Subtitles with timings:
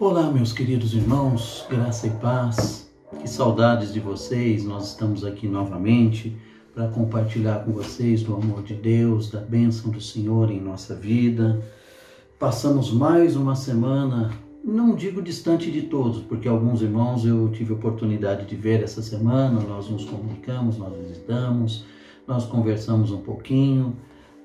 [0.00, 2.90] Olá, meus queridos irmãos, graça e paz.
[3.20, 4.64] Que saudades de vocês.
[4.64, 6.34] Nós estamos aqui novamente
[6.74, 11.62] para compartilhar com vocês do amor de Deus, da bênção do Senhor em nossa vida.
[12.38, 14.30] Passamos mais uma semana,
[14.64, 19.60] não digo distante de todos, porque alguns irmãos eu tive oportunidade de ver essa semana,
[19.60, 21.84] nós nos comunicamos, nós visitamos,
[22.26, 23.94] nós conversamos um pouquinho,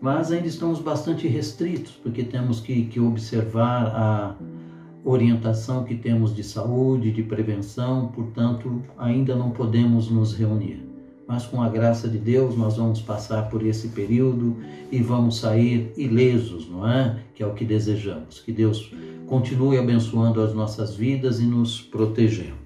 [0.02, 4.36] mas ainda estamos bastante restritos, porque temos que, que observar a
[5.06, 10.84] orientação que temos de saúde, de prevenção, portanto, ainda não podemos nos reunir.
[11.28, 14.58] Mas com a graça de Deus, nós vamos passar por esse período
[14.92, 17.20] e vamos sair ilesos, não é?
[17.34, 18.40] Que é o que desejamos.
[18.40, 18.92] Que Deus
[19.28, 22.66] continue abençoando as nossas vidas e nos protegendo.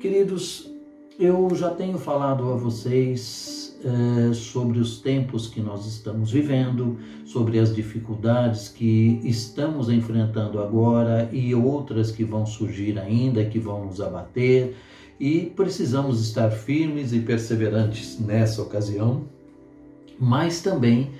[0.00, 0.70] Queridos,
[1.18, 7.58] eu já tenho falado a vocês eh, sobre os tempos que nós estamos vivendo, sobre
[7.58, 14.00] as dificuldades que estamos enfrentando agora e outras que vão surgir ainda, que vão nos
[14.00, 14.74] abater,
[15.20, 19.24] e precisamos estar firmes e perseverantes nessa ocasião,
[20.18, 21.10] mas também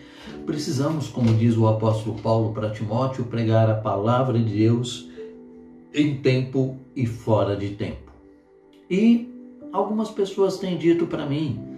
[0.46, 5.08] precisamos, como diz o apóstolo Paulo para Timóteo, pregar a palavra de Deus
[5.94, 8.12] em tempo e fora de tempo.
[8.90, 9.30] E
[9.72, 11.75] algumas pessoas têm dito para mim,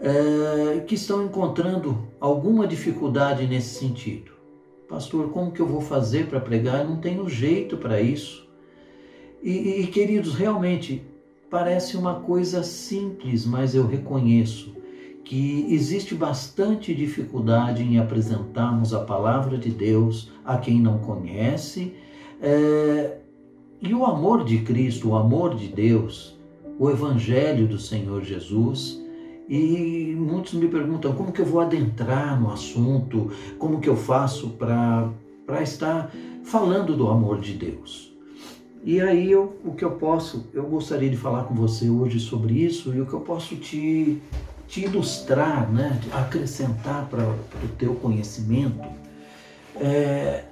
[0.00, 4.32] é, que estão encontrando alguma dificuldade nesse sentido.
[4.88, 6.80] Pastor, como que eu vou fazer para pregar?
[6.80, 8.48] Eu não tenho jeito para isso.
[9.42, 11.02] E, e, queridos, realmente
[11.50, 14.74] parece uma coisa simples, mas eu reconheço
[15.24, 21.92] que existe bastante dificuldade em apresentarmos a palavra de Deus a quem não conhece.
[22.40, 23.18] É,
[23.82, 26.38] e o amor de Cristo, o amor de Deus,
[26.78, 29.04] o Evangelho do Senhor Jesus,
[29.48, 34.50] e muitos me perguntam como que eu vou adentrar no assunto, como que eu faço
[34.50, 36.12] para estar
[36.44, 38.14] falando do amor de Deus.
[38.84, 42.54] E aí eu, o que eu posso, eu gostaria de falar com você hoje sobre
[42.54, 44.20] isso e o que eu posso te,
[44.66, 48.86] te ilustrar, né, acrescentar para o teu conhecimento,
[49.76, 50.44] é,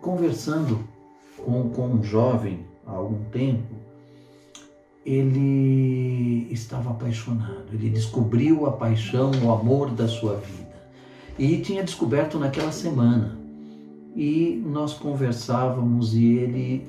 [0.00, 0.80] conversando
[1.36, 3.73] com, com um jovem há algum tempo,
[5.04, 10.64] ele estava apaixonado, ele descobriu a paixão, o amor da sua vida.
[11.38, 13.36] E tinha descoberto naquela semana.
[14.16, 16.86] E nós conversávamos e ele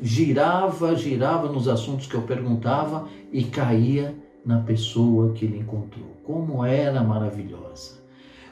[0.00, 4.14] girava, girava nos assuntos que eu perguntava e caía
[4.44, 6.08] na pessoa que ele encontrou.
[6.24, 8.02] Como era maravilhosa.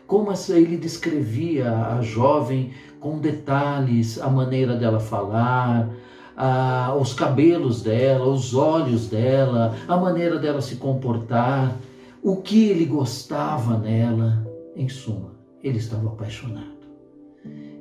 [0.07, 5.89] Como ele descrevia a jovem com detalhes, a maneira dela falar,
[7.01, 11.77] os cabelos dela, os olhos dela, a maneira dela se comportar,
[12.23, 14.47] o que ele gostava nela.
[14.77, 15.33] Em suma,
[15.63, 16.81] ele estava apaixonado.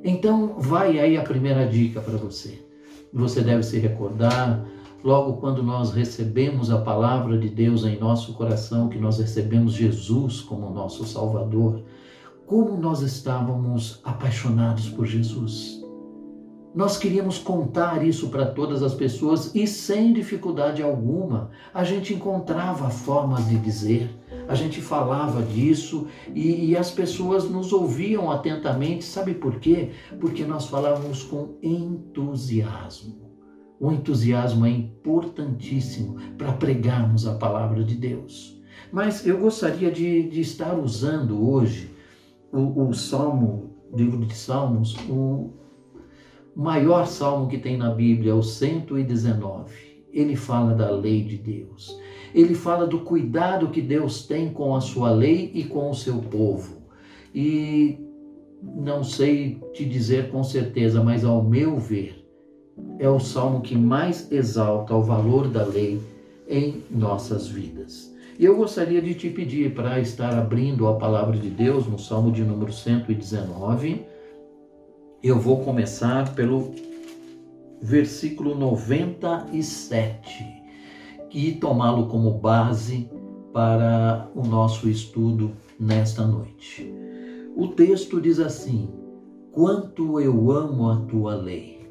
[0.02, 2.60] Então, vai aí a primeira dica para você.
[3.12, 4.64] Você deve se recordar,
[5.02, 10.40] logo quando nós recebemos a palavra de Deus em nosso coração, que nós recebemos Jesus
[10.40, 11.82] como nosso Salvador,
[12.46, 15.79] como nós estávamos apaixonados por Jesus.
[16.72, 21.50] Nós queríamos contar isso para todas as pessoas e sem dificuldade alguma.
[21.74, 24.08] A gente encontrava formas de dizer,
[24.46, 29.04] a gente falava disso e, e, as pessoas nos ouviam atentamente.
[29.04, 29.90] Sabe por quê?
[30.20, 33.30] Porque nós falávamos com entusiasmo.
[33.80, 38.62] O entusiasmo é importantíssimo para pregarmos a palavra de Deus.
[38.92, 41.90] Mas eu gostaria de, de estar usando hoje
[42.52, 45.59] o, o Salmo, livro de Salmos, o
[46.54, 49.72] maior salmo que tem na Bíblia, o 119.
[50.12, 51.96] Ele fala da lei de Deus.
[52.34, 56.18] Ele fala do cuidado que Deus tem com a sua lei e com o seu
[56.18, 56.82] povo.
[57.34, 57.98] E
[58.62, 62.26] não sei te dizer com certeza, mas ao meu ver,
[62.98, 66.00] é o salmo que mais exalta o valor da lei
[66.48, 68.14] em nossas vidas.
[68.38, 72.32] E eu gostaria de te pedir para estar abrindo a palavra de Deus no salmo
[72.32, 74.09] de número 119
[75.22, 76.74] eu vou começar pelo
[77.80, 80.62] versículo 97
[81.30, 83.08] e tomá-lo como base
[83.52, 86.92] para o nosso estudo nesta noite.
[87.54, 88.88] O texto diz assim:
[89.52, 91.86] Quanto eu amo a tua lei,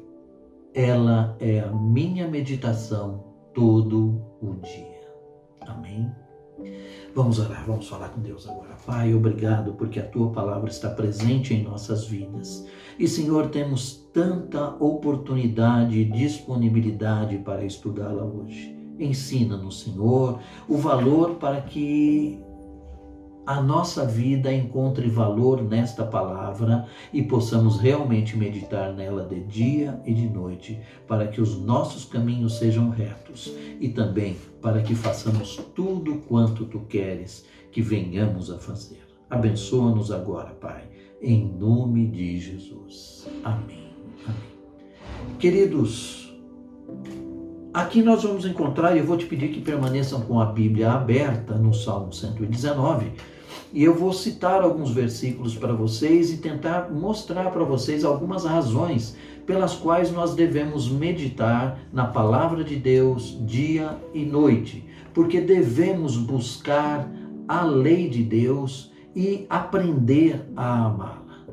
[0.74, 3.24] ela é a minha meditação
[3.54, 5.08] todo o dia.
[5.60, 6.10] Amém.
[7.14, 8.76] Vamos orar, vamos falar com Deus agora.
[8.86, 12.66] Pai, obrigado porque a tua palavra está presente em nossas vidas.
[12.98, 18.76] E, Senhor, temos tanta oportunidade e disponibilidade para estudá-la hoje.
[18.98, 22.38] Ensina-nos, Senhor, o valor para que
[23.50, 30.14] a nossa vida encontre valor nesta palavra e possamos realmente meditar nela de dia e
[30.14, 36.22] de noite, para que os nossos caminhos sejam retos e também para que façamos tudo
[36.28, 39.00] quanto tu queres que venhamos a fazer.
[39.28, 40.84] Abençoa-nos agora, Pai,
[41.20, 43.28] em nome de Jesus.
[43.42, 43.90] Amém.
[44.26, 45.36] Amém.
[45.40, 46.32] Queridos,
[47.74, 51.56] aqui nós vamos encontrar, e eu vou te pedir que permaneçam com a Bíblia aberta
[51.56, 53.10] no Salmo 119,
[53.72, 59.16] e eu vou citar alguns versículos para vocês e tentar mostrar para vocês algumas razões
[59.46, 64.84] pelas quais nós devemos meditar na palavra de Deus dia e noite,
[65.14, 67.10] porque devemos buscar
[67.46, 71.44] a lei de Deus e aprender a amá-la.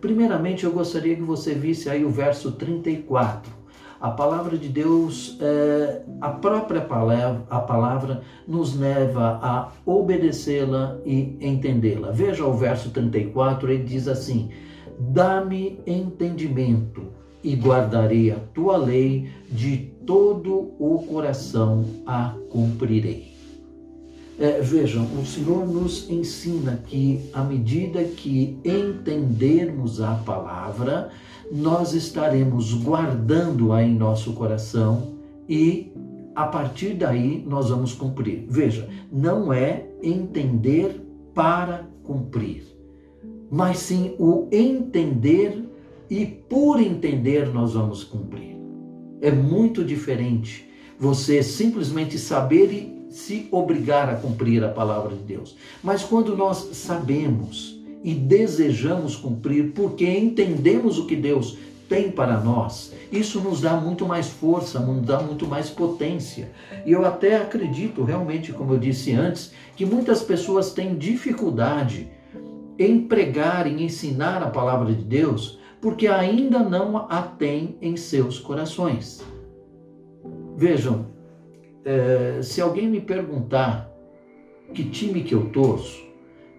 [0.00, 3.55] Primeiramente, eu gostaria que você visse aí o verso 34.
[4.00, 11.36] A palavra de Deus, é, a própria palavra, a palavra nos leva a obedecê-la e
[11.40, 12.10] entendê-la.
[12.10, 14.50] Veja o verso 34, ele diz assim:
[14.98, 17.04] Dá-me entendimento
[17.42, 23.34] e guardarei a tua lei, de todo o coração a cumprirei.
[24.38, 31.10] É, vejam, o Senhor nos ensina que, à medida que entendermos a palavra,
[31.50, 35.14] nós estaremos guardando-a em nosso coração
[35.48, 35.92] e,
[36.34, 38.46] a partir daí, nós vamos cumprir.
[38.48, 41.00] Veja, não é entender
[41.34, 42.64] para cumprir,
[43.50, 45.64] mas sim o entender
[46.10, 48.56] e, por entender, nós vamos cumprir.
[49.20, 55.56] É muito diferente você simplesmente saber e se obrigar a cumprir a palavra de Deus.
[55.82, 57.75] Mas quando nós sabemos
[58.06, 61.58] e desejamos cumprir, porque entendemos o que Deus
[61.88, 66.52] tem para nós, isso nos dá muito mais força, nos dá muito mais potência.
[66.84, 72.08] E eu até acredito, realmente, como eu disse antes, que muitas pessoas têm dificuldade
[72.78, 78.38] em pregar, em ensinar a palavra de Deus, porque ainda não a têm em seus
[78.38, 79.20] corações.
[80.56, 81.06] Vejam,
[81.84, 83.90] é, se alguém me perguntar
[84.72, 86.05] que time que eu torço,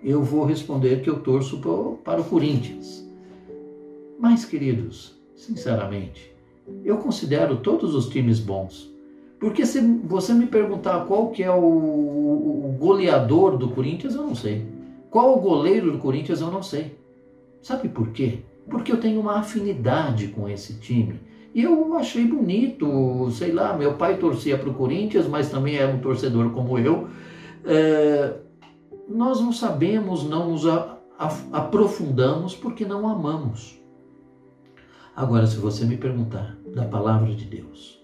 [0.04, 1.60] eu vou responder que eu torço
[2.04, 3.08] para o Corinthians.
[4.20, 6.32] Mas, queridos, sinceramente,
[6.84, 8.92] eu considero todos os times bons.
[9.40, 14.34] Porque se você me perguntar qual que é o, o goleador do Corinthians, eu não
[14.34, 14.66] sei.
[15.12, 16.96] Qual o goleiro do Corinthians, eu não sei.
[17.62, 18.40] Sabe por quê?
[18.70, 21.20] Porque eu tenho uma afinidade com esse time.
[21.54, 25.92] E eu achei bonito, sei lá, meu pai torcia para o Corinthians, mas também era
[25.92, 27.08] um torcedor como eu.
[27.66, 28.34] É,
[29.08, 30.64] nós não sabemos, não nos
[31.52, 33.80] aprofundamos porque não amamos.
[35.16, 37.98] Agora, se você me perguntar da palavra de Deus,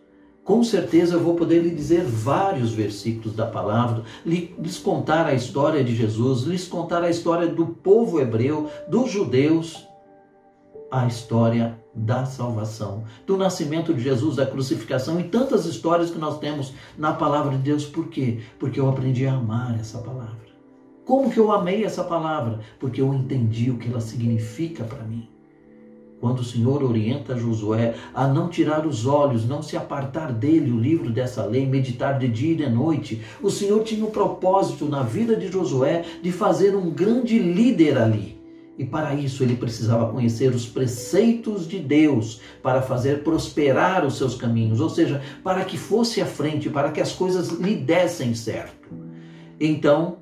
[0.44, 5.84] com certeza eu vou poder lhe dizer vários versículos da palavra, lhes contar a história
[5.84, 9.88] de Jesus, lhes contar a história do povo hebreu, dos judeus,
[10.92, 16.40] a história da salvação, do nascimento de Jesus, da crucificação e tantas histórias que nós
[16.40, 17.86] temos na palavra de Deus.
[17.86, 18.42] Por quê?
[18.60, 20.43] Porque eu aprendi a amar essa palavra.
[21.06, 22.60] Como que eu amei essa palavra?
[22.80, 25.28] Porque eu entendi o que ela significa para mim.
[26.20, 30.80] Quando o Senhor orienta Josué a não tirar os olhos, não se apartar dele, o
[30.80, 34.86] livro dessa lei, meditar de dia e de noite, o Senhor tinha o um propósito
[34.86, 38.44] na vida de Josué de fazer um grande líder ali
[38.78, 44.36] e para isso ele precisava conhecer os preceitos de Deus para fazer prosperar os seus
[44.36, 48.90] caminhos, ou seja, para que fosse à frente, para que as coisas lhe dessem certo.
[49.60, 50.18] Então,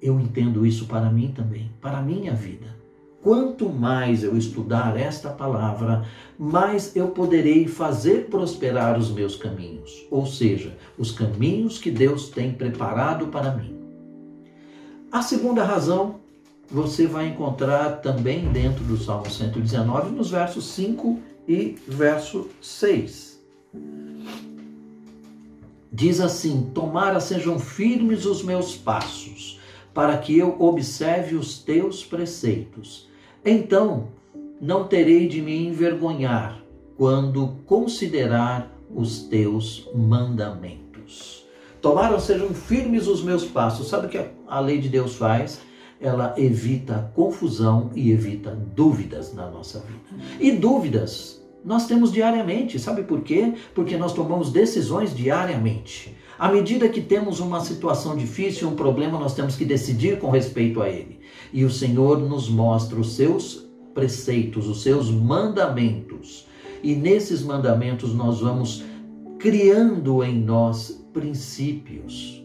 [0.00, 2.76] eu entendo isso para mim também, para a minha vida.
[3.22, 6.04] Quanto mais eu estudar esta palavra,
[6.38, 12.52] mais eu poderei fazer prosperar os meus caminhos, ou seja, os caminhos que Deus tem
[12.52, 13.76] preparado para mim.
[15.10, 16.20] A segunda razão
[16.70, 23.40] você vai encontrar também dentro do Salmo 119, nos versos 5 e verso 6.
[25.92, 29.55] Diz assim: Tomara sejam firmes os meus passos,
[29.96, 33.08] para que eu observe os teus preceitos.
[33.42, 34.08] Então
[34.60, 36.62] não terei de me envergonhar
[36.98, 41.46] quando considerar os teus mandamentos.
[41.80, 43.88] Tomara sejam firmes os meus passos.
[43.88, 45.64] Sabe o que a lei de Deus faz?
[45.98, 50.22] ela evita confusão e evita dúvidas na nossa vida.
[50.38, 53.54] E dúvidas nós temos diariamente, sabe por quê?
[53.74, 56.14] Porque nós tomamos decisões diariamente.
[56.38, 60.82] À medida que temos uma situação difícil, um problema, nós temos que decidir com respeito
[60.82, 61.20] a ele.
[61.52, 66.46] E o Senhor nos mostra os seus preceitos, os seus mandamentos.
[66.82, 68.84] E nesses mandamentos nós vamos
[69.38, 72.44] criando em nós princípios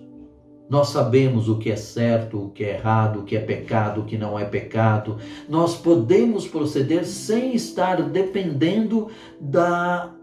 [0.69, 4.05] Nós sabemos o que é certo, o que é errado, o que é pecado, o
[4.05, 5.17] que não é pecado.
[5.49, 10.13] Nós podemos proceder sem estar dependendo da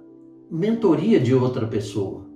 [0.51, 2.28] mentoria de outra pessoa.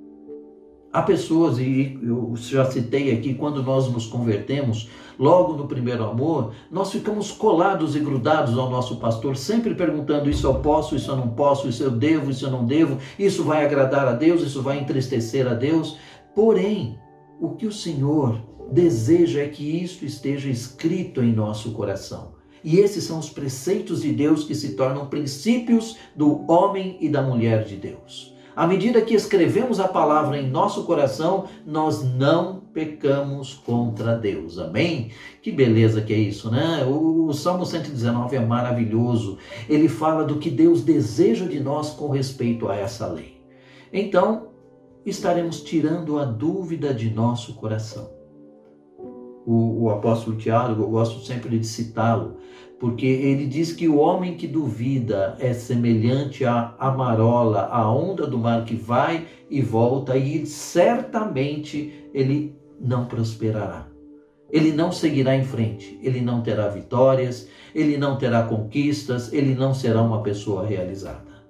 [0.93, 6.53] Há pessoas, e eu já citei aqui, quando nós nos convertemos, logo no primeiro amor,
[6.71, 11.17] nós ficamos colados e grudados ao nosso pastor, sempre perguntando: isso eu posso, isso eu
[11.17, 14.61] não posso, isso eu devo, isso eu não devo, isso vai agradar a Deus, isso
[14.61, 15.97] vai entristecer a Deus.
[16.35, 16.99] Porém,
[17.41, 18.39] o que o Senhor
[18.71, 22.33] deseja é que isto esteja escrito em nosso coração.
[22.63, 27.23] E esses são os preceitos de Deus que se tornam princípios do homem e da
[27.23, 28.32] mulher de Deus.
[28.55, 34.59] À medida que escrevemos a palavra em nosso coração, nós não pecamos contra Deus.
[34.59, 35.11] Amém?
[35.41, 36.85] Que beleza que é isso, né?
[36.85, 39.39] O, o Salmo 119 é maravilhoso.
[39.69, 43.43] Ele fala do que Deus deseja de nós com respeito a essa lei.
[43.93, 44.49] Então,
[45.05, 48.11] estaremos tirando a dúvida de nosso coração.
[49.45, 52.37] O, o apóstolo Tiago, eu gosto sempre de citá-lo,
[52.83, 58.37] porque ele diz que o homem que duvida é semelhante à marola, à onda do
[58.37, 63.87] mar que vai e volta, e certamente ele não prosperará.
[64.51, 69.73] Ele não seguirá em frente, ele não terá vitórias, ele não terá conquistas, ele não
[69.73, 71.45] será uma pessoa realizada.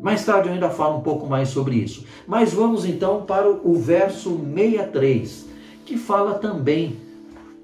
[0.00, 2.06] Mais tarde eu ainda falo um pouco mais sobre isso.
[2.26, 5.50] Mas vamos então para o verso 63,
[5.84, 6.96] que fala também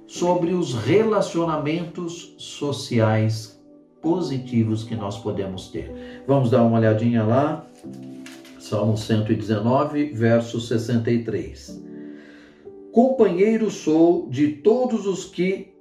[0.06, 3.60] sobre os relacionamentos sociais
[4.02, 6.22] positivos que nós podemos ter.
[6.26, 7.66] Vamos dar uma olhadinha lá.
[8.58, 11.82] Salmo 119, verso 63.
[12.92, 15.74] Companheiro sou de todos os que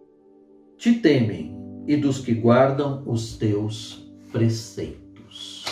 [0.77, 1.55] te temem
[1.87, 5.63] e dos que guardam os teus preceitos.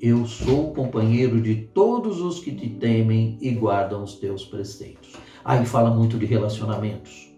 [0.00, 5.12] Eu sou companheiro de todos os que te temem e guardam os teus preceitos.
[5.44, 7.29] Aí fala muito de relacionamentos.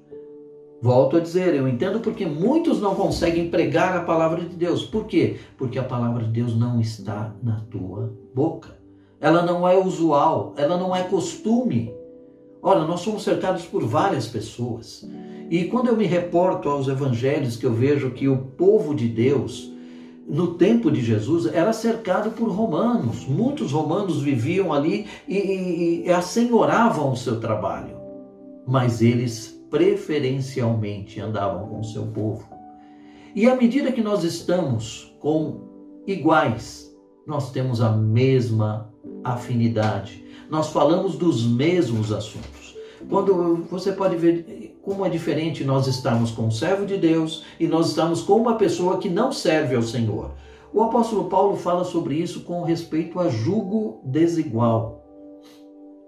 [0.83, 4.83] Volto a dizer, eu entendo porque muitos não conseguem pregar a palavra de Deus.
[4.83, 5.37] Por quê?
[5.57, 8.77] Porque a palavra de Deus não está na tua boca.
[9.21, 11.95] Ela não é usual, ela não é costume.
[12.61, 15.09] Ora, nós somos cercados por várias pessoas.
[15.49, 19.73] E quando eu me reporto aos evangelhos, que eu vejo que o povo de Deus,
[20.29, 23.25] no tempo de Jesus, era cercado por romanos.
[23.29, 27.97] Muitos romanos viviam ali e, e, e assenhoravam o seu trabalho.
[28.67, 32.47] Mas eles preferencialmente andavam com o seu povo.
[33.35, 35.63] E à medida que nós estamos com
[36.07, 36.95] iguais,
[37.27, 38.93] nós temos a mesma
[39.25, 40.23] afinidade.
[40.51, 42.77] Nós falamos dos mesmos assuntos.
[43.09, 47.67] Quando você pode ver como é diferente nós estarmos com um servo de Deus e
[47.67, 50.33] nós estamos com uma pessoa que não serve ao Senhor.
[50.71, 55.02] O apóstolo Paulo fala sobre isso com respeito a julgo desigual.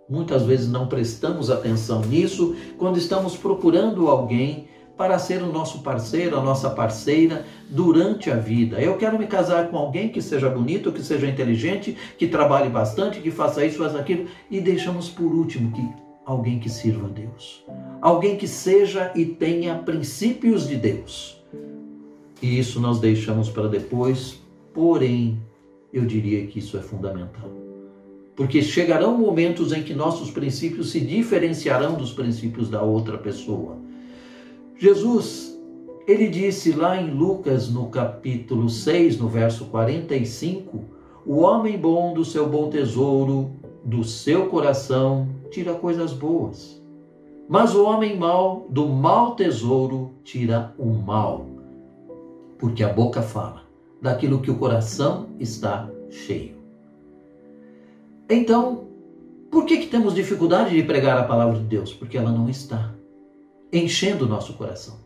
[0.08, 6.38] Muitas vezes não prestamos atenção nisso quando estamos procurando alguém para ser o nosso parceiro,
[6.38, 8.80] a nossa parceira durante a vida.
[8.80, 13.20] Eu quero me casar com alguém que seja bonito, que seja inteligente, que trabalhe bastante,
[13.20, 15.88] que faça isso, faça aquilo, e deixamos por último que
[16.24, 17.64] alguém que sirva a Deus,
[18.00, 21.42] alguém que seja e tenha princípios de Deus.
[22.40, 24.40] E isso nós deixamos para depois,
[24.72, 25.40] porém,
[25.92, 27.63] eu diria que isso é fundamental.
[28.36, 33.76] Porque chegarão momentos em que nossos princípios se diferenciarão dos princípios da outra pessoa.
[34.76, 35.58] Jesus,
[36.06, 40.84] ele disse lá em Lucas, no capítulo 6, no verso 45,
[41.24, 43.50] o homem bom do seu bom tesouro
[43.84, 46.82] do seu coração tira coisas boas.
[47.48, 51.46] Mas o homem mau do mau tesouro tira o mal.
[52.58, 53.62] Porque a boca fala
[54.00, 56.63] daquilo que o coração está cheio.
[58.28, 58.88] Então,
[59.50, 61.92] por que, que temos dificuldade de pregar a palavra de Deus?
[61.92, 62.92] Porque ela não está
[63.72, 64.98] enchendo o nosso coração.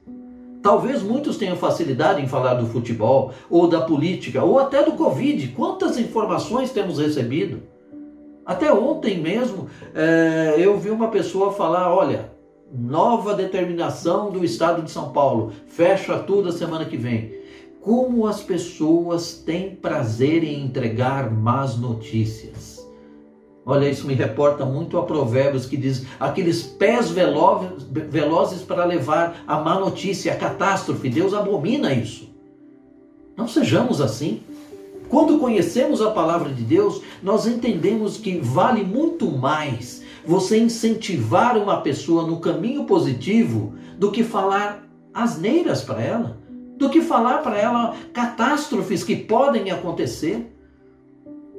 [0.63, 5.49] Talvez muitos tenham facilidade em falar do futebol, ou da política, ou até do Covid.
[5.49, 7.63] Quantas informações temos recebido?
[8.45, 12.33] Até ontem mesmo é, eu vi uma pessoa falar: olha,
[12.73, 17.37] nova determinação do estado de São Paulo, fecha tudo a semana que vem.
[17.81, 22.78] Como as pessoas têm prazer em entregar más notícias.
[23.71, 29.43] Olha, isso me reporta muito a Provérbios que diz: aqueles pés velozes, velozes para levar
[29.47, 31.11] a má notícia, a catástrofe.
[31.11, 32.35] Deus abomina isso.
[33.37, 34.41] Não sejamos assim.
[35.11, 41.83] Quando conhecemos a palavra de Deus, nós entendemos que vale muito mais você incentivar uma
[41.83, 44.83] pessoa no caminho positivo do que falar
[45.13, 46.39] asneiras para ela,
[46.79, 50.58] do que falar para ela catástrofes que podem acontecer.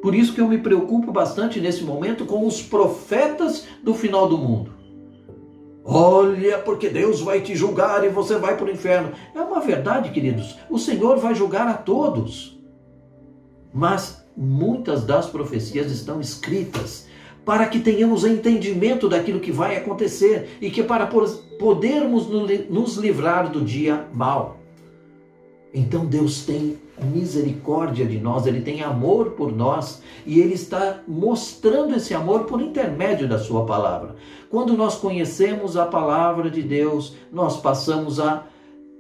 [0.02, 4.38] Por isso que eu me preocupo bastante nesse momento com os profetas do final do
[4.38, 4.72] mundo.
[5.84, 9.12] Olha, porque Deus vai te julgar e você vai para o inferno.
[9.34, 10.58] É uma verdade, queridos.
[10.70, 12.60] O Senhor vai julgar a todos.
[13.74, 17.08] Mas muitas das profecias estão escritas
[17.44, 21.08] para que tenhamos entendimento daquilo que vai acontecer e que para
[21.60, 22.28] podermos
[22.70, 24.59] nos livrar do dia mal.
[25.74, 26.78] Então Deus tem
[27.14, 32.62] misericórdia de nós, Ele tem amor por nós e Ele está mostrando esse amor por
[32.62, 34.16] intermédio da Sua palavra.
[34.50, 38.46] Quando nós conhecemos a palavra de Deus, nós passamos a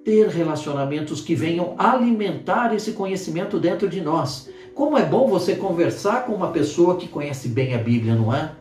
[0.05, 4.49] ter relacionamentos que venham alimentar esse conhecimento dentro de nós.
[4.73, 8.51] Como é bom você conversar com uma pessoa que conhece bem a Bíblia, não é?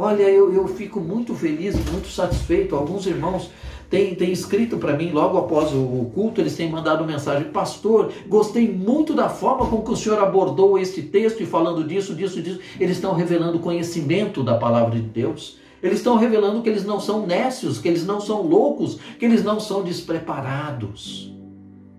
[0.00, 2.76] Olha, eu, eu fico muito feliz, muito satisfeito.
[2.76, 3.50] Alguns irmãos
[3.90, 8.72] têm, têm escrito para mim, logo após o culto, eles têm mandado mensagem: Pastor, gostei
[8.72, 12.60] muito da forma com que o senhor abordou este texto e falando disso, disso, disso.
[12.78, 15.58] Eles estão revelando conhecimento da palavra de Deus.
[15.82, 19.42] Eles estão revelando que eles não são nécios, que eles não são loucos, que eles
[19.42, 21.34] não são despreparados.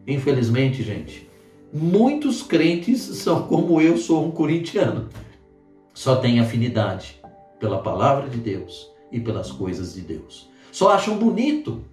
[0.08, 1.29] Infelizmente, gente,
[1.74, 5.10] muitos crentes são como eu sou um corintiano.
[5.94, 7.18] Só tem afinidade
[7.59, 10.49] pela palavra de Deus e pelas coisas de Deus.
[10.71, 11.83] Só acham bonito.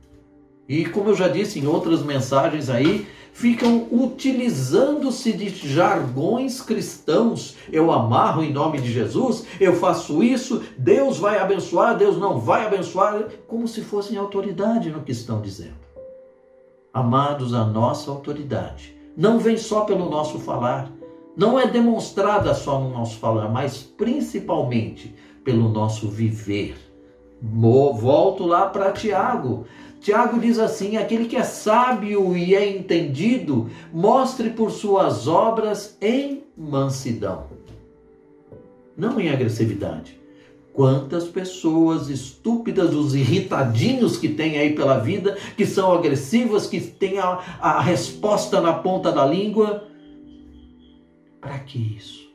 [0.69, 7.57] E como eu já disse em outras mensagens aí, ficam utilizando-se de jargões cristãos.
[7.71, 12.67] Eu amarro em nome de Jesus, eu faço isso, Deus vai abençoar, Deus não vai
[12.67, 15.87] abençoar, como se fossem autoridade no que estão dizendo.
[16.93, 20.91] Amados, a nossa autoridade não vem só pelo nosso falar,
[21.37, 25.15] não é demonstrada só no nosso falar, mas principalmente
[25.47, 26.75] pelo nosso viver.
[27.41, 29.65] Volto lá para Tiago.
[30.01, 36.43] Tiago diz assim: aquele que é sábio e é entendido, mostre por suas obras em
[36.57, 37.47] mansidão,
[38.97, 40.19] não em agressividade.
[40.73, 47.19] Quantas pessoas estúpidas, os irritadinhos que tem aí pela vida, que são agressivas, que têm
[47.19, 49.85] a, a resposta na ponta da língua.
[51.41, 52.26] Para que isso?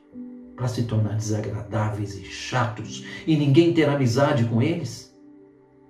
[0.62, 5.12] Para se tornar desagradáveis e chatos e ninguém ter amizade com eles?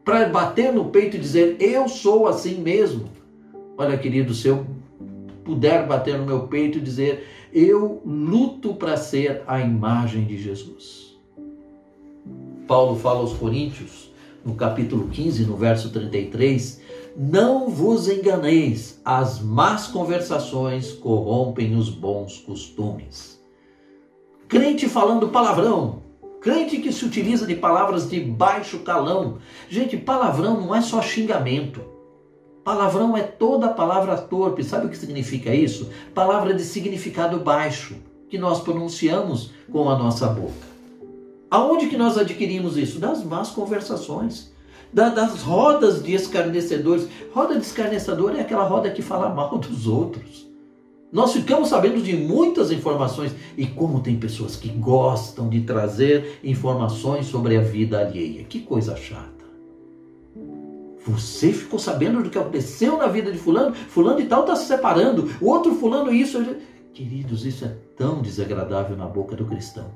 [0.03, 3.11] para bater no peito e dizer: Eu sou assim mesmo.
[3.77, 4.67] Olha, querido, se eu
[5.45, 11.13] puder bater no meu peito e dizer: Eu luto para ser a imagem de Jesus.
[12.67, 14.11] Paulo fala aos Coríntios,
[14.43, 16.81] no capítulo 15, no verso 33,
[17.15, 23.42] não vos enganeis, as más conversações corrompem os bons costumes.
[24.53, 26.03] Crente falando palavrão,
[26.43, 29.39] Crente que se utiliza de palavras de baixo calão.
[29.67, 31.81] Gente, palavrão não é só xingamento.
[32.63, 34.63] Palavrão é toda palavra torpe.
[34.63, 35.89] Sabe o que significa isso?
[36.15, 37.97] Palavra de significado baixo,
[38.29, 40.67] que nós pronunciamos com a nossa boca.
[41.51, 43.01] Aonde que nós adquirimos isso?
[43.01, 44.53] Das más conversações.
[44.93, 47.09] das rodas de escarnecedores.
[47.33, 50.52] Roda de escarnecedor é aquela roda que fala mal dos outros.
[51.13, 57.27] Nós ficamos sabendo de muitas informações e como tem pessoas que gostam de trazer informações
[57.27, 58.45] sobre a vida alheia.
[58.45, 59.45] Que coisa chata.
[61.05, 63.75] Você ficou sabendo do que aconteceu na vida de fulano?
[63.75, 65.31] Fulano e tal está se separando.
[65.39, 66.43] O outro fulano isso.
[66.95, 69.91] Queridos, isso é tão desagradável na boca do cristão.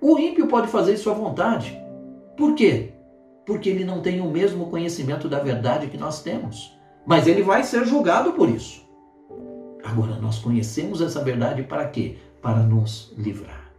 [0.00, 1.78] O ímpio pode fazer isso à vontade.
[2.34, 2.92] Por quê?
[3.44, 6.74] Porque ele não tem o mesmo conhecimento da verdade que nós temos.
[7.04, 8.85] Mas ele vai ser julgado por isso.
[9.86, 12.16] Agora, nós conhecemos essa verdade para quê?
[12.42, 13.70] Para nos livrar.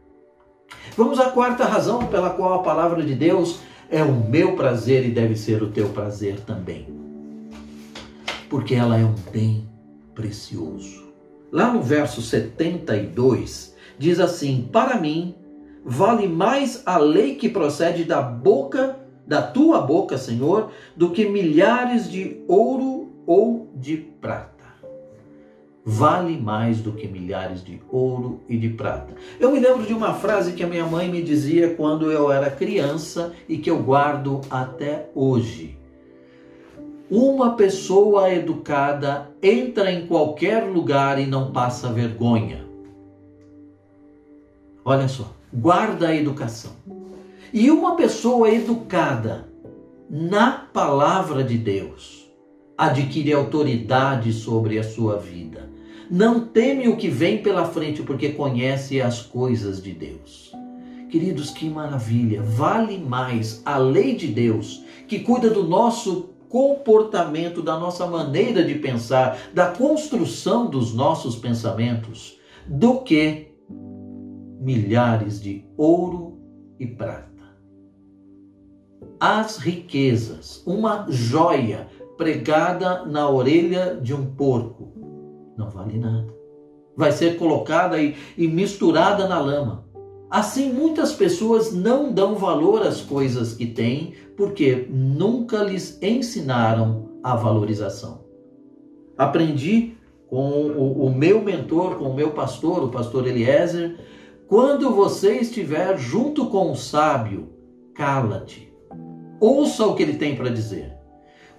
[0.96, 5.12] Vamos à quarta razão pela qual a palavra de Deus é o meu prazer e
[5.12, 6.88] deve ser o teu prazer também.
[8.50, 9.68] Porque ela é um bem
[10.16, 11.08] precioso.
[11.52, 15.36] Lá no verso 72, diz assim: Para mim,
[15.84, 22.10] vale mais a lei que procede da boca, da tua boca, Senhor, do que milhares
[22.10, 24.57] de ouro ou de prata
[25.90, 29.16] vale mais do que milhares de ouro e de prata.
[29.40, 32.52] Eu me lembro de uma frase que a minha mãe me dizia quando eu era
[32.52, 35.80] criança e que eu guardo até hoje.
[37.10, 42.68] Uma pessoa educada entra em qualquer lugar e não passa vergonha.
[44.84, 46.74] Olha só, guarda a educação.
[47.54, 49.48] E uma pessoa educada
[50.10, 52.30] na palavra de Deus
[52.78, 55.67] adquire autoridade sobre a sua vida
[56.10, 60.54] não teme o que vem pela frente, porque conhece as coisas de Deus.
[61.10, 62.42] Queridos, que maravilha!
[62.42, 68.76] Vale mais a lei de Deus, que cuida do nosso comportamento, da nossa maneira de
[68.76, 73.48] pensar, da construção dos nossos pensamentos, do que
[74.60, 76.38] milhares de ouro
[76.80, 77.28] e prata.
[79.20, 84.77] as riquezas, uma joia pregada na orelha de um porco,
[85.58, 86.28] não vale nada.
[86.96, 89.86] Vai ser colocada e, e misturada na lama.
[90.30, 97.36] Assim, muitas pessoas não dão valor às coisas que têm porque nunca lhes ensinaram a
[97.36, 98.26] valorização.
[99.18, 99.96] Aprendi
[100.28, 103.98] com o, o, meu mentor, com o meu pastor, o pastor Eliezer,
[104.48, 107.50] quando você estiver junto com o sábio,
[107.96, 108.72] cala-te.
[109.40, 110.94] Ouça o que ele tem para dizer.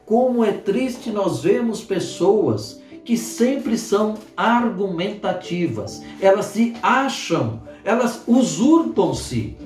[0.04, 2.78] Como é triste nós vemos pessoas
[3.09, 9.57] que sempre são argumentativas, elas se acham elas usurpam-se.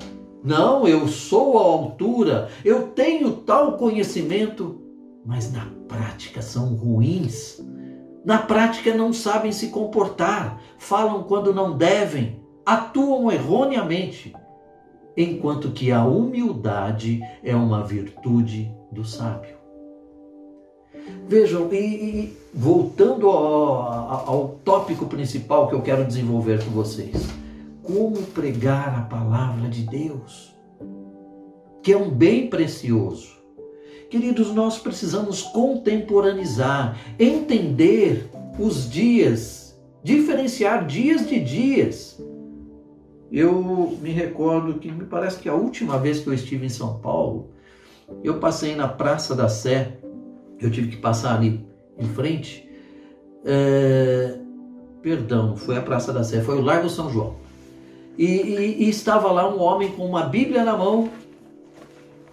[0.41, 4.81] Não, eu sou a altura, eu tenho tal conhecimento,
[5.25, 7.61] mas na prática são ruins.
[8.23, 14.33] Na prática não sabem se comportar, falam quando não devem, atuam erroneamente,
[15.17, 19.52] enquanto que a humildade é uma virtude do sábio.
[21.27, 27.43] Vejam, e, e voltando ao, ao tópico principal que eu quero desenvolver com vocês
[27.83, 30.55] como pregar a palavra de Deus,
[31.83, 33.33] que é um bem precioso.
[34.09, 42.23] Queridos, nós precisamos contemporaneizar, entender os dias, diferenciar dias de dias.
[43.29, 46.99] Eu me recordo que me parece que a última vez que eu estive em São
[46.99, 47.49] Paulo,
[48.23, 49.97] eu passei na Praça da Sé,
[50.63, 51.63] eu tive que passar ali
[51.97, 52.67] em frente.
[53.45, 54.39] É,
[55.01, 57.35] perdão, foi a Praça da Sé, foi o Largo São João.
[58.17, 61.09] E, e, e estava lá um homem com uma Bíblia na mão,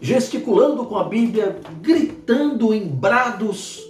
[0.01, 3.83] gesticulando com a Bíblia, gritando em brados,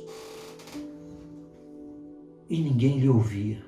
[2.49, 3.63] e ninguém lhe ouvia.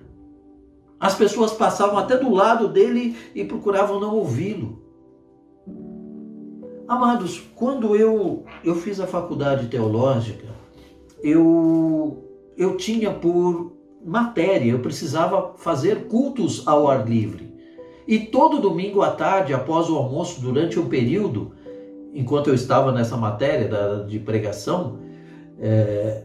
[0.99, 4.81] As pessoas passavam até do lado dele e procuravam não ouvi-lo.
[6.89, 10.62] Amados, quando eu, eu fiz a faculdade teológica,
[11.23, 12.25] eu,
[12.57, 13.73] eu tinha por
[14.05, 17.53] matéria, eu precisava fazer cultos ao ar livre.
[18.07, 21.53] E todo domingo à tarde, após o almoço, durante um período,
[22.13, 24.99] enquanto eu estava nessa matéria da, de pregação,
[25.61, 26.25] é,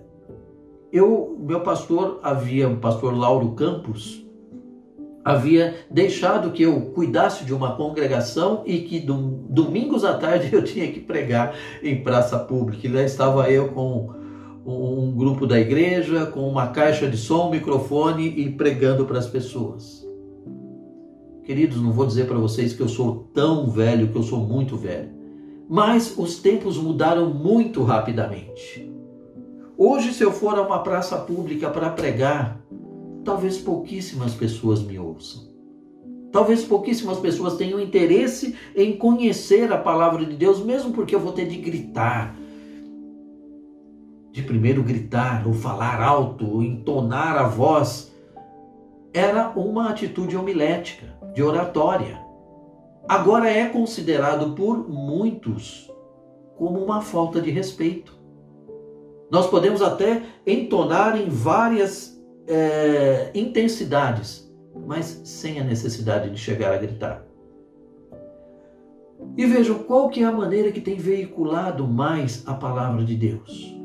[0.92, 4.26] eu, meu pastor havia, o pastor Lauro Campos,
[5.24, 10.64] havia deixado que eu cuidasse de uma congregação e que dom, domingos à tarde eu
[10.64, 12.88] tinha que pregar em praça pública.
[12.88, 14.14] E lá estava eu com
[14.74, 19.28] um grupo da igreja, com uma caixa de som, um microfone e pregando para as
[19.28, 20.06] pessoas.
[21.44, 24.76] Queridos, não vou dizer para vocês que eu sou tão velho, que eu sou muito
[24.76, 25.10] velho.
[25.70, 28.92] Mas os tempos mudaram muito rapidamente.
[29.78, 32.62] Hoje, se eu for a uma praça pública para pregar,
[33.24, 35.48] talvez pouquíssimas pessoas me ouçam.
[36.32, 41.32] Talvez pouquíssimas pessoas tenham interesse em conhecer a palavra de Deus, mesmo porque eu vou
[41.32, 42.38] ter de gritar.
[44.32, 48.14] De primeiro gritar, ou falar alto, ou entonar a voz.
[49.14, 52.20] Era uma atitude homilética de oratória.
[53.08, 55.90] Agora é considerado por muitos
[56.58, 58.18] como uma falta de respeito.
[59.30, 64.52] Nós podemos até entonar em várias é, intensidades,
[64.86, 67.26] mas sem a necessidade de chegar a gritar.
[69.36, 73.77] E vejam qual que é a maneira que tem veiculado mais a palavra de Deus.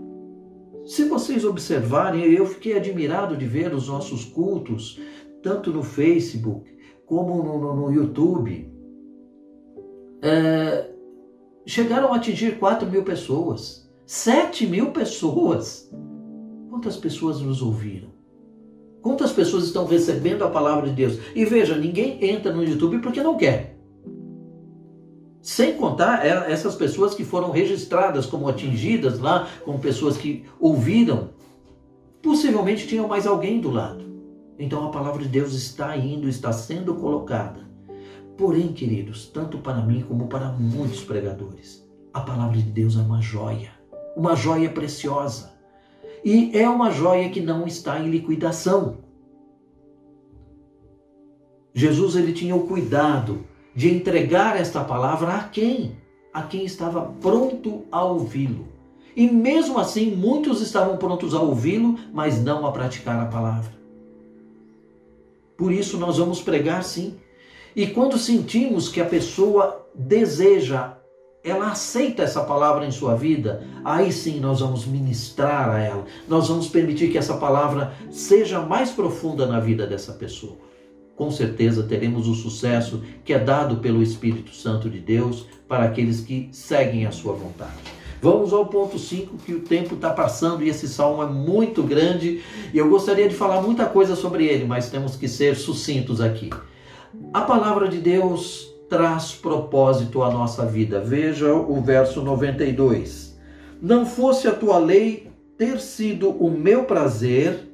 [0.85, 5.01] Se vocês observarem, eu fiquei admirado de ver os nossos cultos,
[5.43, 6.71] tanto no Facebook
[7.07, 8.73] como no, no, no YouTube,
[10.23, 10.91] é,
[11.67, 15.91] chegaram a atingir 4 mil pessoas, 7 mil pessoas.
[16.69, 18.11] Quantas pessoas nos ouviram?
[19.03, 21.19] Quantas pessoas estão recebendo a palavra de Deus?
[21.35, 23.72] E veja, ninguém entra no YouTube porque não quer.
[25.43, 31.31] Sem contar é, essas pessoas que foram registradas como atingidas lá, como pessoas que ouviram.
[32.23, 34.05] Possivelmente tinham mais alguém do lado.
[34.57, 37.69] Então a palavra de Deus está indo, está sendo colocada.
[38.39, 43.21] Porém, queridos, tanto para mim como para muitos pregadores, a palavra de Deus é uma
[43.21, 43.73] joia,
[44.17, 45.53] uma joia preciosa.
[46.25, 48.99] E é uma joia que não está em liquidação.
[51.75, 55.97] Jesus ele tinha o cuidado de entregar esta palavra a quem?
[56.33, 58.69] A quem estava pronto a ouvi-lo.
[59.15, 63.73] E mesmo assim, muitos estavam prontos a ouvi-lo, mas não a praticar a palavra.
[65.57, 67.17] Por isso nós vamos pregar sim.
[67.77, 70.97] E quando sentimos que a pessoa deseja,
[71.45, 76.05] ela aceita essa palavra em sua vida, aí sim nós vamos ministrar a ela.
[76.29, 80.57] Nós vamos permitir que essa palavra seja mais profunda na vida dessa pessoa.
[81.17, 86.21] Com certeza teremos o sucesso que é dado pelo Espírito Santo de Deus para aqueles
[86.21, 87.93] que seguem a sua vontade.
[88.21, 92.41] Vamos ao ponto 5, que o tempo está passando e esse salmo é muito grande
[92.73, 96.51] e eu gostaria de falar muita coisa sobre ele, mas temos que ser sucintos aqui.
[97.35, 101.01] A palavra de Deus traz propósito à nossa vida.
[101.01, 103.37] Veja o verso 92.
[103.81, 107.72] Não fosse a tua lei ter sido o meu prazer,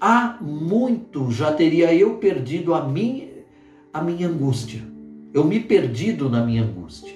[0.00, 3.28] há muito já teria eu perdido a minha,
[3.92, 4.82] a minha angústia.
[5.32, 7.14] Eu me perdido na minha angústia.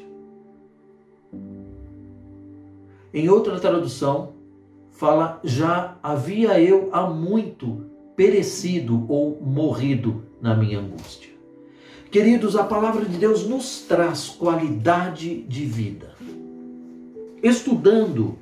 [3.14, 4.32] Em outra tradução,
[4.90, 11.30] fala: já havia eu há muito perecido ou morrido na minha angústia.
[12.10, 16.14] Queridos, a palavra de Deus nos traz qualidade de vida.
[17.42, 18.38] Estudando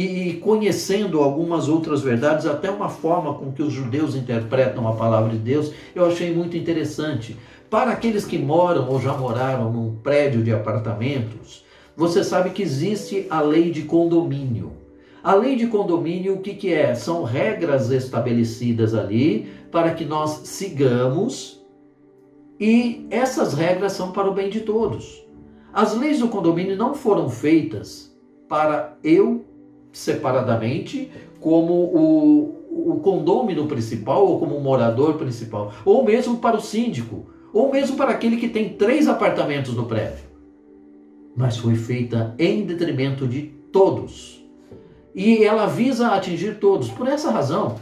[0.00, 5.30] e conhecendo algumas outras verdades, até uma forma com que os judeus interpretam a palavra
[5.30, 7.36] de Deus, eu achei muito interessante.
[7.68, 11.64] Para aqueles que moram ou já moraram num prédio de apartamentos,
[11.96, 14.70] você sabe que existe a lei de condomínio.
[15.20, 16.94] A lei de condomínio, o que, que é?
[16.94, 21.60] São regras estabelecidas ali para que nós sigamos
[22.60, 25.26] e essas regras são para o bem de todos.
[25.72, 28.16] As leis do condomínio não foram feitas
[28.48, 29.47] para eu
[29.92, 37.26] separadamente como o, o condômino principal ou como morador principal, ou mesmo para o síndico,
[37.52, 40.28] ou mesmo para aquele que tem três apartamentos no prédio
[41.38, 44.44] mas foi feita em detrimento de todos.
[45.14, 46.90] E ela visa atingir todos.
[46.90, 47.76] Por essa razão,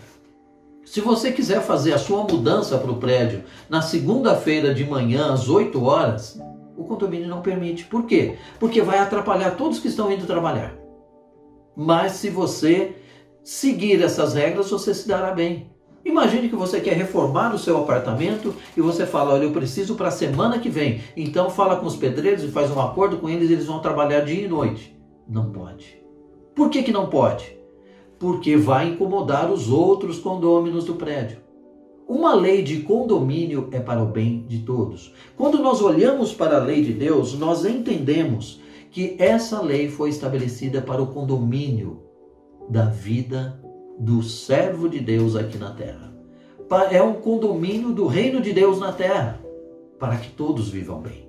[0.84, 5.48] se você quiser fazer a sua mudança para o prédio na segunda-feira de manhã, às
[5.48, 6.38] 8 horas,
[6.76, 7.84] o condomínio não permite.
[7.84, 8.36] Por quê?
[8.60, 10.74] Porque vai atrapalhar todos que estão indo trabalhar.
[11.76, 12.96] Mas se você
[13.44, 15.70] seguir essas regras, você se dará bem.
[16.06, 20.08] Imagine que você quer reformar o seu apartamento e você fala: Olha, eu preciso para
[20.08, 21.00] a semana que vem.
[21.16, 24.44] Então fala com os pedreiros e faz um acordo com eles, eles vão trabalhar dia
[24.44, 24.96] e noite.
[25.28, 26.00] Não pode.
[26.54, 27.58] Por que, que não pode?
[28.18, 31.38] Porque vai incomodar os outros condôminos do prédio.
[32.08, 35.12] Uma lei de condomínio é para o bem de todos.
[35.36, 38.60] Quando nós olhamos para a lei de Deus, nós entendemos
[38.96, 42.02] que essa lei foi estabelecida para o condomínio
[42.66, 43.62] da vida
[43.98, 46.16] do servo de Deus aqui na terra.
[46.90, 49.38] É um condomínio do reino de Deus na terra,
[49.98, 51.28] para que todos vivam bem.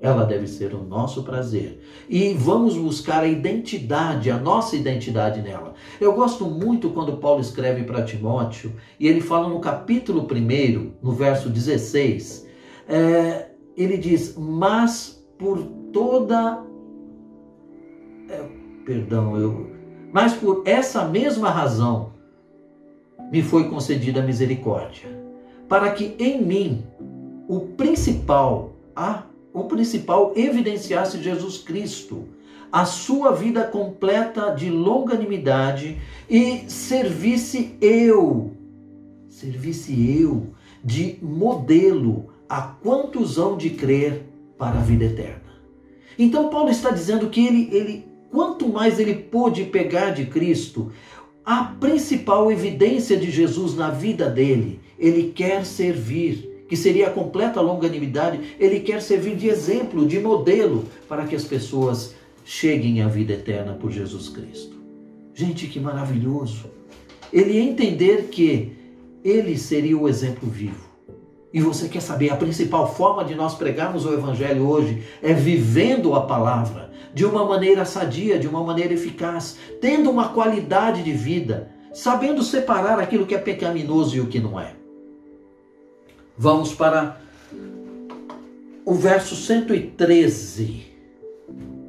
[0.00, 1.80] Ela deve ser o nosso prazer.
[2.08, 5.74] E vamos buscar a identidade, a nossa identidade nela.
[6.00, 11.12] Eu gosto muito quando Paulo escreve para Timóteo, e ele fala no capítulo 1, no
[11.12, 12.48] verso 16,
[12.88, 16.68] é, ele diz: Mas por toda.
[18.90, 19.70] Perdão, eu
[20.12, 22.12] mas por essa mesma razão
[23.30, 25.08] me foi concedida a misericórdia,
[25.68, 26.82] para que em mim
[27.46, 29.22] o principal, a,
[29.52, 32.24] o principal evidenciasse Jesus Cristo,
[32.72, 35.96] a sua vida completa de longanimidade
[36.28, 38.56] e servisse eu,
[39.28, 40.48] servisse eu
[40.82, 44.24] de modelo a quantos hão de crer
[44.58, 45.50] para a vida eterna.
[46.18, 50.92] Então Paulo está dizendo que ele, ele quanto mais ele pôde pegar de Cristo,
[51.44, 57.60] a principal evidência de Jesus na vida dele, ele quer servir, que seria a completa
[57.60, 62.14] longanimidade, ele quer servir de exemplo, de modelo, para que as pessoas
[62.44, 64.78] cheguem à vida eterna por Jesus Cristo.
[65.34, 66.70] Gente, que maravilhoso!
[67.32, 68.72] Ele entender que
[69.24, 70.88] ele seria o exemplo vivo.
[71.52, 76.14] E você quer saber, a principal forma de nós pregarmos o Evangelho hoje é vivendo
[76.14, 81.70] a palavra de uma maneira sadia, de uma maneira eficaz, tendo uma qualidade de vida,
[81.92, 84.74] sabendo separar aquilo que é pecaminoso e o que não é.
[86.36, 87.20] Vamos para
[88.84, 90.86] o verso 113.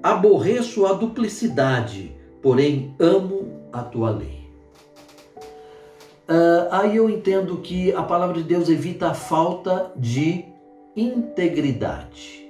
[0.04, 4.42] Aborreço a duplicidade, porém amo a tua lei.
[6.28, 10.46] Uh, aí eu entendo que a palavra de Deus evita a falta de
[10.96, 12.41] integridade.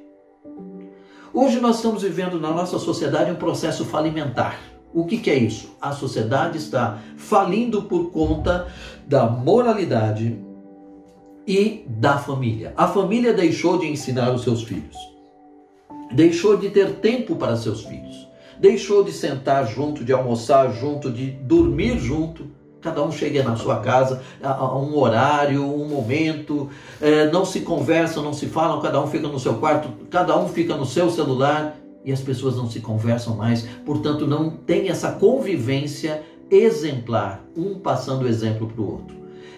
[1.33, 4.59] Hoje nós estamos vivendo na nossa sociedade um processo falimentar.
[4.93, 5.73] O que, que, é isso?
[5.79, 8.67] A sociedade está falindo por conta
[9.07, 10.37] da moralidade
[11.47, 12.73] e da família.
[12.75, 14.97] A família deixou de ensinar os seus filhos,
[16.11, 18.27] deixou de ter tempo para seus filhos,
[18.59, 23.77] deixou de sentar junto, de almoçar junto, de dormir junto Cada um chega na sua
[23.77, 29.07] casa a, um horário, um momento, é, não se conversam, não se falam, cada um
[29.07, 32.79] fica no seu quarto, cada um fica no seu celular e as pessoas não se
[32.79, 39.15] conversam mais, portanto, não tem essa convivência exemplar, um passando exemplo para o outro.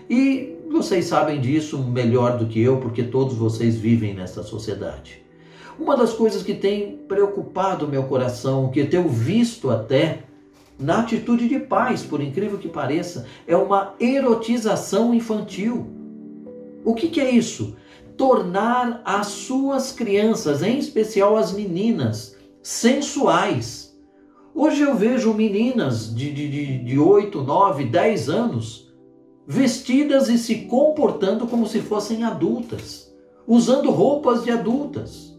[0.09, 5.21] E Vocês sabem disso melhor do que eu, porque todos vocês vivem nessa sociedade.
[5.79, 10.23] Uma das coisas que tem preocupado meu coração, que eu tenho visto até
[10.79, 15.88] na atitude de pais, por incrível que pareça, é uma erotização infantil.
[16.83, 17.75] O que, que é isso?
[18.17, 23.97] Tornar as suas crianças, em especial as meninas, sensuais.
[24.53, 28.93] Hoje eu vejo meninas de, de, de, de 8, 9, 10 anos
[29.45, 33.13] vestidas e se comportando como se fossem adultas,
[33.47, 35.38] usando roupas de adultas.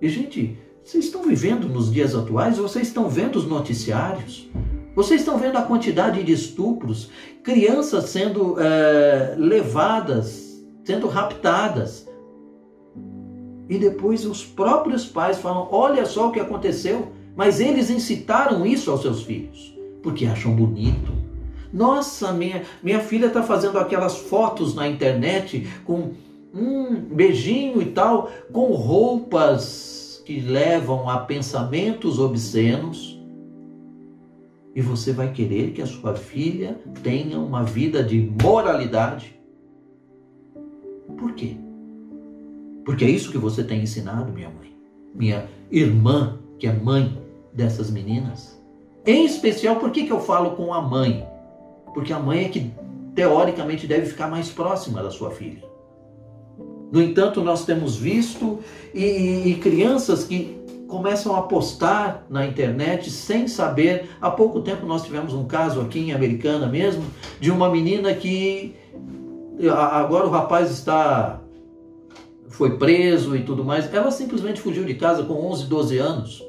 [0.00, 4.48] E, gente, vocês estão vivendo nos dias atuais, vocês estão vendo os noticiários,
[4.96, 7.10] vocês estão vendo a quantidade de estupros,
[7.42, 12.08] crianças sendo é, levadas, sendo raptadas.
[13.68, 18.90] E depois os próprios pais falam: olha só o que aconteceu, mas eles incitaram isso
[18.90, 21.12] aos seus filhos, porque acham bonito.
[21.70, 26.12] Nossa, minha, minha filha está fazendo aquelas fotos na internet com
[26.54, 33.18] um beijinho e tal, com roupas que levam a pensamentos obscenos.
[34.74, 39.40] E você vai querer que a sua filha tenha uma vida de moralidade?
[41.16, 41.56] Por quê?
[42.84, 44.76] Porque é isso que você tem ensinado, minha mãe,
[45.14, 47.18] minha irmã, que é mãe
[47.54, 48.62] dessas meninas.
[49.06, 51.26] Em especial, por que, que eu falo com a mãe?
[51.94, 52.70] porque a mãe é que
[53.14, 55.67] teoricamente deve ficar mais próxima da sua filha.
[56.90, 58.60] No entanto, nós temos visto
[58.94, 64.08] e, e, crianças que começam a postar na internet sem saber.
[64.20, 67.04] Há pouco tempo nós tivemos um caso aqui em Americana mesmo
[67.38, 68.74] de uma menina que
[69.70, 71.40] agora o rapaz está
[72.48, 73.92] foi preso e tudo mais.
[73.92, 76.42] Ela simplesmente fugiu de casa com 11, 12 anos.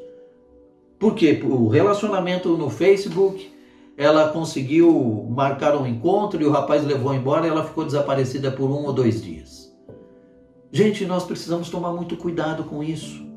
[0.97, 1.41] Por quê?
[1.43, 3.51] O relacionamento no Facebook
[3.97, 8.69] ela conseguiu marcar um encontro e o rapaz levou embora e ela ficou desaparecida por
[8.69, 9.58] um ou dois dias.
[10.71, 13.27] Gente, nós precisamos tomar muito cuidado com isso.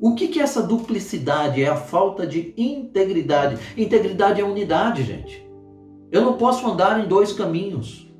[0.00, 1.62] O que, que é essa duplicidade?
[1.62, 3.58] É a falta de integridade.
[3.76, 5.48] Integridade é unidade, gente.
[6.12, 8.12] Eu não posso andar em dois caminhos.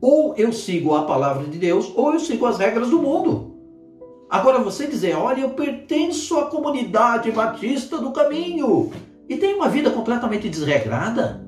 [0.00, 3.54] Ou eu sigo a palavra de Deus, ou eu sigo as regras do mundo.
[4.30, 8.90] Agora você dizer, olha, eu pertenço à comunidade batista do caminho
[9.28, 11.44] e tem uma vida completamente desregrada,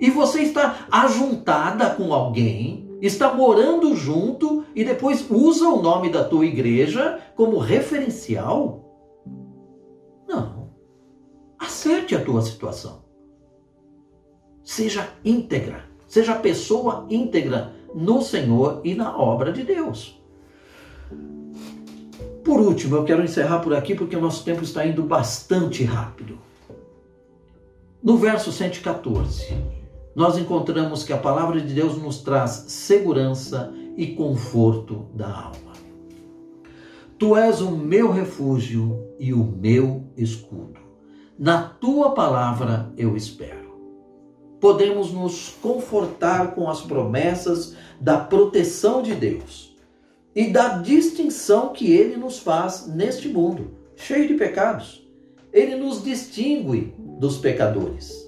[0.00, 6.24] e você está ajuntada com alguém, está morando junto e depois usa o nome da
[6.24, 8.84] tua igreja como referencial?
[10.28, 10.70] Não.
[11.58, 13.04] Acerte a tua situação.
[14.62, 20.20] Seja íntegra, seja pessoa íntegra no Senhor e na obra de Deus.
[22.44, 26.38] Por último, eu quero encerrar por aqui porque o nosso tempo está indo bastante rápido.
[28.02, 29.79] No verso 114,
[30.14, 35.70] nós encontramos que a palavra de Deus nos traz segurança e conforto da alma.
[37.18, 40.80] Tu és o meu refúgio e o meu escudo.
[41.38, 43.70] Na tua palavra eu espero.
[44.58, 49.76] Podemos nos confortar com as promessas da proteção de Deus
[50.34, 55.06] e da distinção que ele nos faz neste mundo, cheio de pecados.
[55.52, 58.19] Ele nos distingue dos pecadores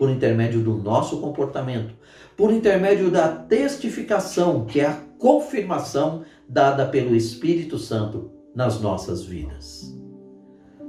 [0.00, 1.94] por intermédio do nosso comportamento,
[2.34, 9.94] por intermédio da testificação, que é a confirmação dada pelo Espírito Santo nas nossas vidas.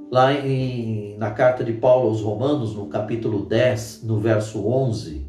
[0.09, 5.27] Lá em, na carta de Paulo aos Romanos, no capítulo 10, no verso 11,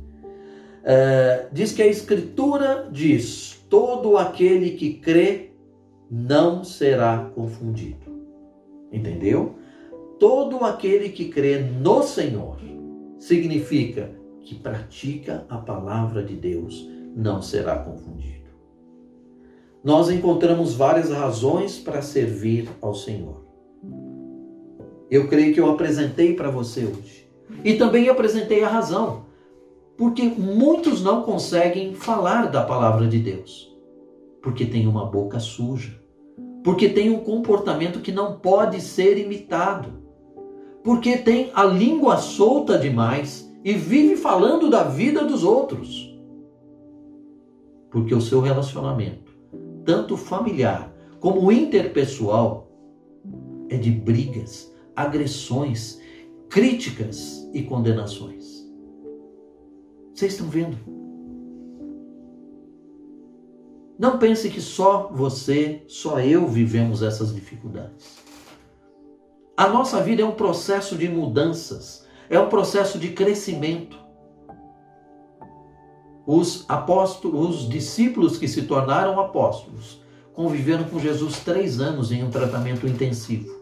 [0.84, 5.50] é, diz que a Escritura diz: todo aquele que crê
[6.08, 8.12] não será confundido.
[8.92, 9.56] Entendeu?
[10.22, 12.56] todo aquele que crê no Senhor
[13.22, 18.50] significa que pratica a palavra de Deus não será confundido.
[19.84, 23.44] Nós encontramos várias razões para servir ao Senhor.
[25.08, 27.30] Eu creio que eu apresentei para você hoje.
[27.64, 29.26] E também apresentei a razão.
[29.96, 33.72] Porque muitos não conseguem falar da palavra de Deus.
[34.42, 35.96] Porque tem uma boca suja.
[36.64, 40.01] Porque tem um comportamento que não pode ser imitado
[40.82, 46.12] porque tem a língua solta demais e vive falando da vida dos outros.
[47.90, 49.32] Porque o seu relacionamento,
[49.84, 52.68] tanto familiar como interpessoal,
[53.68, 56.00] é de brigas, agressões,
[56.48, 58.62] críticas e condenações.
[60.12, 60.76] Vocês estão vendo?
[63.98, 68.21] Não pense que só você, só eu vivemos essas dificuldades.
[69.54, 73.98] A nossa vida é um processo de mudanças, é um processo de crescimento.
[76.26, 80.00] Os apóstolos, os discípulos que se tornaram apóstolos,
[80.32, 83.54] conviveram com Jesus três anos em um tratamento intensivo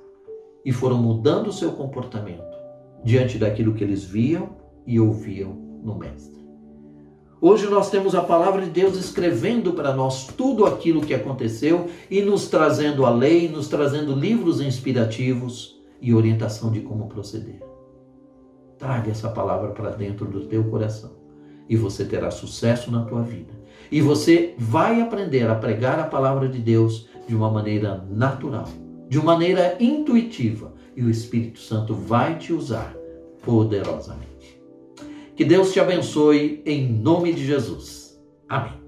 [0.65, 2.57] e foram mudando o seu comportamento
[3.03, 4.51] diante daquilo que eles viam
[4.87, 6.39] e ouviam no Mestre.
[7.41, 12.23] Hoje nós temos a palavra de Deus escrevendo para nós tudo aquilo que aconteceu e
[12.23, 17.63] nos trazendo a lei, nos trazendo livros inspirativos e orientação de como proceder.
[18.79, 21.21] Traga essa palavra para dentro do teu coração
[21.69, 23.53] e você terá sucesso na tua vida.
[23.93, 28.69] E você vai aprender a pregar a palavra de Deus de uma maneira natural,
[29.09, 32.95] de uma maneira intuitiva, e o Espírito Santo vai te usar
[33.45, 34.61] poderosamente.
[35.37, 38.21] Que Deus te abençoe em nome de Jesus.
[38.49, 38.80] Amém.